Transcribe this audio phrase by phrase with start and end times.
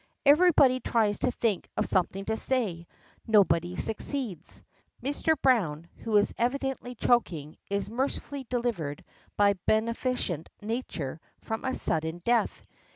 [0.25, 2.87] Everybody tries to think of something to say;
[3.27, 4.63] nobody succeeds.
[5.03, 5.39] Mr.
[5.39, 9.03] Browne, who is evidently choking, is mercifully delivered
[9.37, 12.65] by beneficent nature from a sudden death.